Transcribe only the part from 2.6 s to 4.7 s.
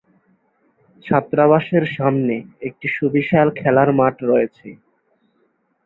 একটি সুবিশাল খেলার মাঠ রয়েছে।